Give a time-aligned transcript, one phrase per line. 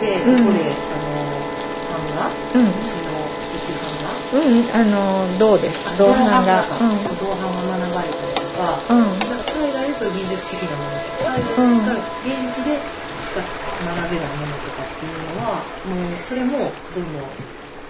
[0.00, 1.46] てそこで、あの
[1.88, 2.68] 版画、うん。
[2.80, 4.12] 石の石版画？
[4.32, 5.98] うんあのどうです。
[5.98, 6.64] 銅版が。
[6.68, 8.98] 銅版が学ばれたりとか、うん。
[8.98, 10.90] うんなんか海外でそういう技術的なもの
[11.20, 11.92] 海外でしか、
[12.24, 12.76] 現地で
[13.22, 13.40] しか
[13.84, 16.58] 学べないものとかっていうのはもうそれも
[16.94, 17.22] どんどん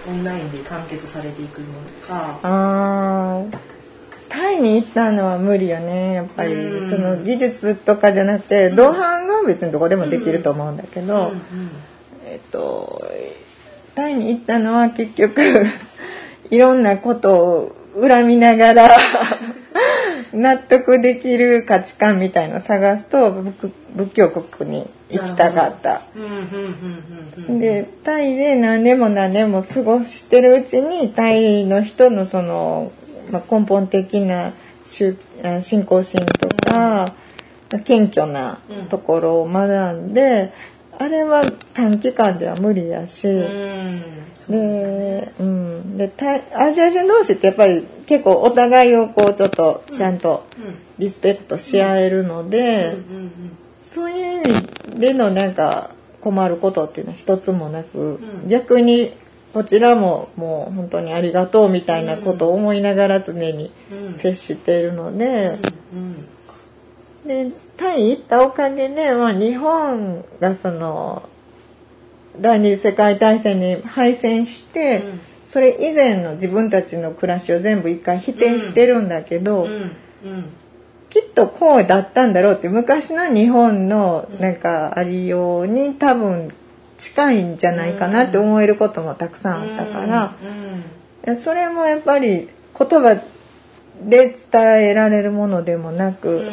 [0.09, 1.65] オンラインで完結されていくの
[2.07, 2.39] か。
[2.43, 3.57] あー。
[4.29, 6.53] タイに行ったのは無理よねやっぱり。
[6.53, 6.89] うん。
[6.89, 11.39] その技術とかじゃなくて銅版が別にどこでもできると思うんだけど、うんうん
[12.37, 13.03] えっと
[13.95, 15.41] タイに行ったのは結局
[16.51, 18.91] いろんなことを恨みながら
[20.33, 26.01] 納得できる価値観みたいのを探すと仏仏教国に行きたかった。
[27.49, 32.91] でタイで何年も何年も過ごしてるうちにタイの人のその、
[33.31, 34.53] まあ、根本的な
[34.85, 35.17] 信
[35.85, 37.07] 仰心とか、
[37.83, 40.53] 謙虚なところを学んで、
[40.99, 44.03] あれは短期間では無理やし、うん。
[44.49, 46.11] で,、うん、で
[46.55, 50.45] アジア人同士ってやっぱり結構お互いをこうちょっとちゃんと
[50.97, 52.95] リスペクトし合えるので。
[53.87, 58.47] そういう意味でのなんか困ることっていうのは一つもなく、うん。
[58.49, 59.13] 逆に
[59.53, 64.13] こちらももう本当にありがとうみたいなことを思いながら常にうん。
[64.15, 65.57] 接しているので、
[65.93, 66.27] うん
[67.25, 71.27] でタイ行ったおかげで、まあ、日本がその
[72.39, 75.19] 第二次世界大戦に敗戦して、うん。
[75.47, 79.71] それ以前の自分たちの暮らしを全部一回否定してるんだけど、うん。
[79.71, 79.91] うん。
[81.09, 86.53] きっとこうだったんだろうって昔の日本のなんかありように多分
[86.97, 90.33] 近いんじゃないかなって思えることもたくさんあったか
[91.25, 93.21] ら、それもやっぱり言葉
[94.03, 96.49] で伝えられるものでもなく、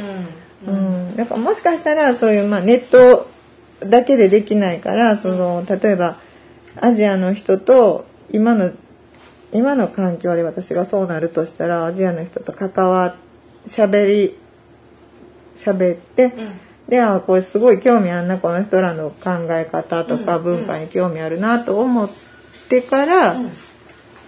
[0.66, 1.16] うん。
[1.16, 3.28] だからもしかしたらそういう、まあ、ネット
[3.80, 6.18] だけでできないからその例えば
[6.80, 8.72] アジアの人と今の
[9.52, 13.16] 今の環境で私がそうなるとしたらアジアの人と関わ
[13.68, 14.36] 喋り
[15.56, 16.34] 喋って、
[16.88, 20.42] であこれすごい興味あんなこの人らの考え方とかうん。
[20.42, 22.10] 文化に興味あるなと思っ
[22.68, 23.50] てから、うん。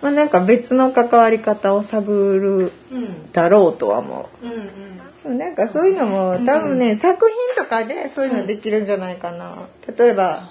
[0.01, 3.33] まあ、なんか別の関わり方を探るうん。
[3.33, 4.47] だろうとは思う。
[4.47, 4.59] んうん。
[4.59, 4.86] う。
[5.35, 9.57] なんかそういうのも多分ね、作品とかでそういうのできるんじゃないかな。
[9.97, 10.49] 例えば、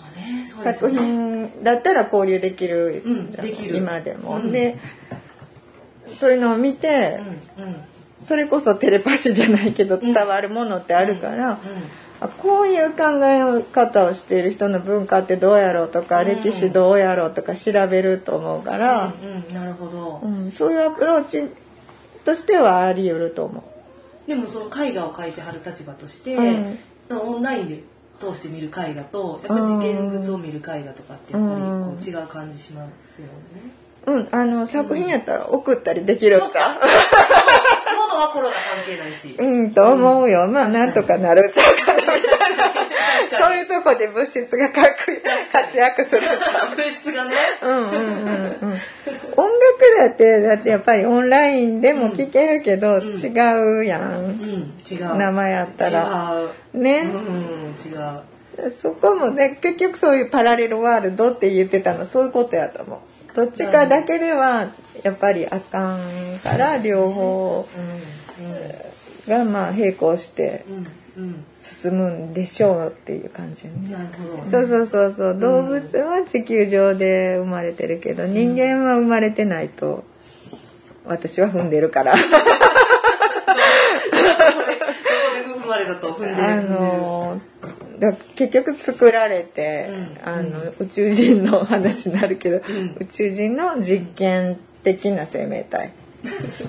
[0.63, 3.03] 作品だったら交流できる
[3.73, 4.37] 今でも。
[4.37, 4.51] うん。
[4.51, 4.77] で
[6.07, 7.19] そういうのを見て、
[8.21, 11.59] それこそテレパシーじゃないけど伝わるものってあるから、
[12.21, 16.27] あこういう考え方をしている人の文化ってどうやろうとか、うん。
[16.27, 20.19] 歴史どうやろうとか調べると思うから、うんうんなるほど。
[20.23, 21.51] うんそういうアプローチ
[22.23, 23.63] としてはあり得ると思
[24.27, 27.83] でもその絵画を描いてはる立場として、うんオンラインで
[28.19, 33.31] 通して見る絵画とやっぱり現物を見る絵画とかってやっぱりこう違う感じしますよね。
[34.07, 34.11] う。
[34.11, 36.81] うん、あの作品やったら送ったりできるんちゃう？
[38.15, 39.35] はコロナ関係ないし。
[39.37, 40.47] うん、と思うよ。
[40.47, 41.91] まあ、なんとかなるんちゃうか
[43.37, 44.87] そういうとこで物質が活
[45.75, 46.21] 躍する。
[46.75, 47.35] 物質がね。
[47.61, 48.79] うんうんうんうん。
[49.37, 53.29] 音楽だって、だってやっぱりオンラインでも聴けるけど、ん違
[53.79, 53.99] うや。
[53.99, 55.17] うんん、違う。
[55.17, 56.51] 名前あったら。
[56.73, 56.99] ね。
[57.01, 58.71] うん、違う。
[58.71, 62.99] そこもね、結局そういうパラレルワールドって言ってたの、そういうことやと思う。
[63.35, 64.71] どっちかだけでは、
[65.03, 67.67] やっぱりあかんから、両方
[69.27, 71.45] うがまあ並行してん、うん、うん。
[71.73, 73.95] 進むんでしょうっていう感じよね。
[74.51, 75.39] そうそうそうそう。
[75.39, 80.03] 動物は地球上で生まれてるけど人間は生まれてないと
[81.05, 82.15] 私は踏んでるから。
[82.15, 82.27] どこ
[85.43, 86.43] で生まれたと踏んでる？
[86.43, 87.41] あの
[87.99, 90.29] だ結局作られて、うん。
[90.29, 92.61] あの宇宙人の話になるけど、ん。
[92.99, 95.93] 宇宙人の実験的な生命体。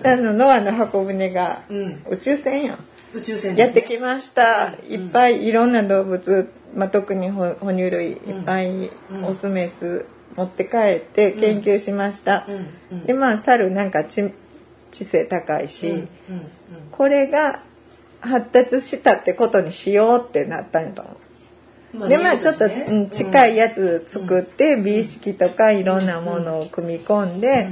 [0.04, 2.02] あのノアの箱舟がうん。
[2.10, 2.78] 宇宙船やん
[3.16, 3.60] 宇宙船ね。
[3.62, 4.92] やってきました、うん。
[4.92, 9.24] いっぱいいろんな動物、まあ、特にほ哺乳類いっぱいうん。
[9.24, 10.04] オスメス
[10.36, 12.47] 持って帰って研究しました、
[13.07, 14.30] でまあ猿なんか知
[14.92, 16.07] 知性高いし、
[16.91, 17.60] これが
[18.21, 21.10] 発達したってことにしようってなったんやと思
[21.95, 22.03] う。
[22.03, 22.09] うん。
[22.10, 27.69] でまあちょっと、うん、近いややつ作って、美意識とかいろんなものを組み込んで、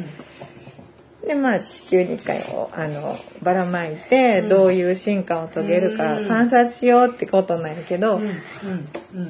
[1.27, 6.29] でまあ地球に一回をあのばらまいて、どういう進化を遂げるかうん。
[6.29, 8.21] 観察しようってことなんやけど、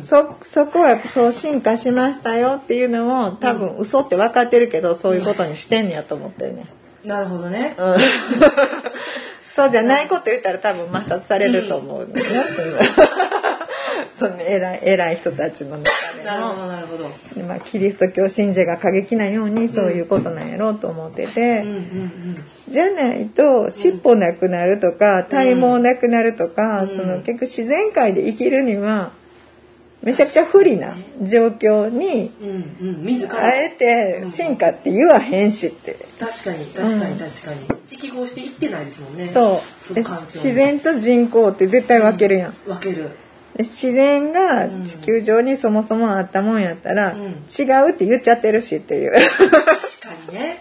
[0.08, 6.66] そそこはそう進化しましたよっていうのも多分嘘って分かってるけどそういうことにしてんねやと思ってるね。
[7.04, 7.76] なるほどね。
[7.78, 7.96] うん。
[9.54, 12.14] そうじゃないこと言ったら多分抹殺されると思うね。
[14.28, 16.56] その偉い偉い人たちの中でも。
[16.56, 17.10] どなるほど。
[17.34, 26.88] でまあ、キリスト教信者が過激なようにそういうことなんやろうと思ってて、うんうんうんじゃないと尻尾なくなるとか体毛なくなるとか、うん。
[26.88, 29.12] その結構自然界で生きるには
[30.02, 32.30] めちゃくちゃ不利な状況に
[33.30, 35.96] あえて進化って言わへんしって。
[36.18, 39.28] 確かに確かに確かに、適合していってないですもんね。
[39.28, 39.94] そう。
[39.94, 42.96] 自然と人工って絶対分けるやん、分ける。
[43.04, 43.23] で
[43.58, 47.22] 自然が地球上にそもそもあったもんやったら、うん。
[47.22, 49.12] 違うって言っちゃってるしっていう。
[49.12, 50.58] 確かにね。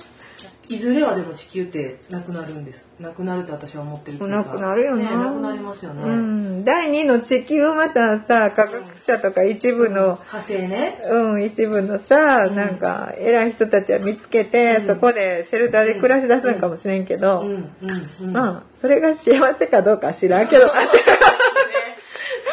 [0.70, 2.86] いずれはでも地球ってなくなるんです。
[3.00, 4.38] なくなると私は思ってるっていうか。
[4.38, 5.04] なくなるよな。
[5.04, 11.02] ねなくなりますよね、うん、第2の地球をまたさ科学者とか一部の、火星ね。
[11.12, 17.50] うん、一部のさ、なんか偉い人たちは見つけて、そこでシェルターで暮らし出すんかもしれんけど、うん。
[17.50, 18.10] うん。
[18.22, 18.32] うん。
[18.32, 21.00] まあそれが幸せかどうかは知らんけどなって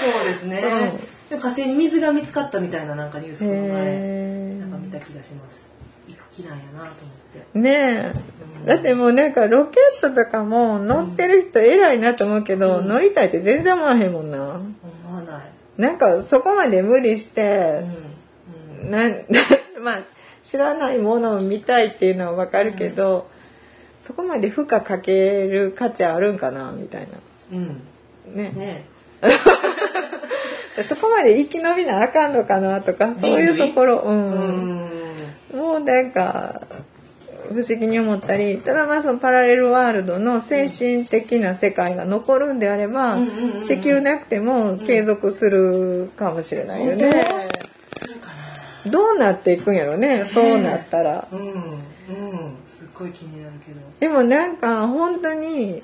[0.00, 0.62] そうですね、
[1.28, 5.68] でも火星に水が見つかったみたいななんかニュースこの前なんか見た気がします。
[6.08, 6.92] 行く気なんやなと思っ
[7.52, 7.58] て。
[7.58, 8.12] ね
[8.64, 8.66] え。
[8.66, 14.38] だってもうなんかロケットとかも乗ってる人偉いなと思うけど、乗りたいって全然思わへんもんな。
[14.38, 15.42] 思わない。
[15.76, 17.82] なんかそこまで無理して
[18.82, 18.90] う、ん。
[18.90, 19.24] なん
[19.80, 20.00] まあ
[20.44, 23.28] 知らないものを見たいっていうのはわかるけど、
[24.04, 27.08] そこまで負荷かける価値あるんかなみたいな。
[27.52, 27.82] うん。
[28.34, 28.50] ね。
[28.56, 28.84] ね
[30.88, 33.96] そこまで生き延びなあかんのかなとかそういうところ。
[33.98, 34.80] う、うん。
[34.86, 34.90] ん
[35.54, 36.62] もうなんか
[37.48, 43.64] 不思議に思ったりただまあそのパラレルワールドの精神的な世界が残るんであれば、うんうんうんうん。
[43.64, 47.10] 地球なくても継続するかもしれないよね。
[47.98, 48.28] するか
[48.84, 48.90] な。
[48.90, 51.26] どうなっていくんやろねそうなったら。
[51.30, 51.40] うん。
[51.40, 52.56] うん。
[52.66, 53.80] すっごい気になるけど。
[53.98, 55.82] でもなんか本当に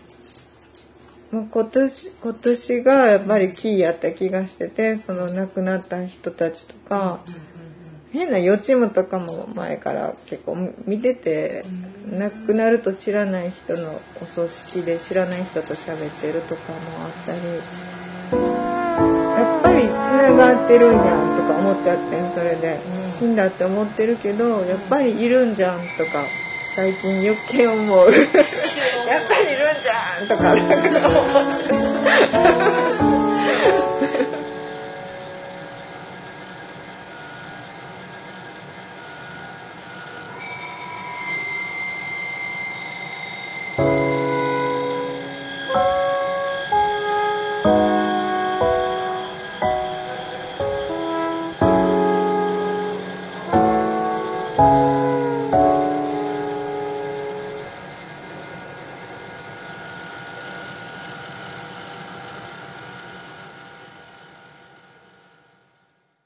[1.33, 7.21] もう今年今年がやっぱりキーやった気がしててその亡くなった人たちとか、
[8.13, 10.57] 変な予知夢とかも前から結構
[10.87, 11.65] 見てて、
[12.11, 17.41] 亡くなると知らない人のお葬式で知らない人と喋ってるとかもあったり
[19.37, 22.81] やっぱり繋がってるんやんとか思っちゃってんそれで、
[23.19, 26.25] 死んだって思ってるけどやっぱりいるんじゃんとか
[26.77, 28.13] 最近余計思う。
[28.13, 28.23] やっ
[29.27, 30.55] ぱりルンちゃんとか